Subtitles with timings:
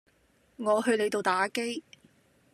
[0.57, 1.83] 我去你度打機